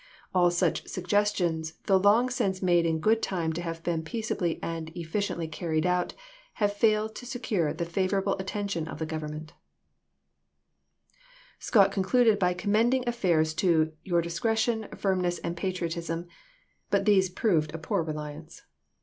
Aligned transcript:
All 0.33 0.49
such 0.49 0.87
suggestions, 0.87 1.73
though 1.85 1.97
long 1.97 2.31
since 2.31 2.63
made 2.63 2.87
in 2.87 2.97
good 2.99 3.21
time 3.21 3.53
to 3.53 3.61
have 3.61 3.83
been 3.83 4.01
peaceably 4.01 4.57
and 4.63 4.89
efficiently 4.95 5.47
carried 5.47 5.85
out, 5.85 6.15
have 6.53 6.73
failed 6.73 7.13
to 7.17 7.25
secure 7.27 7.71
the 7.71 7.85
favorable 7.85 8.35
attention 8.39 8.87
of 8.87 8.97
the 8.97 9.05
briiyto 9.05 9.09
Government. 9.11 9.47
Twigg.s, 9.49 11.13
v*\''r'vol 11.13 11.17
Scott 11.63 11.91
concluded 11.91 12.39
bj'' 12.39 12.57
commending 12.57 13.07
affairs 13.07 13.53
to 13.53 13.69
^"5«)."^' 13.85 13.91
"your 14.03 14.21
discretion, 14.23 14.87
firmness, 14.97 15.37
and 15.37 15.55
patriotism"; 15.55 16.25
but 16.89 17.05
these 17.05 17.29
proved 17.29 17.71
a 17.75 17.77
poor 17.77 18.01
reliance. 18.01 18.63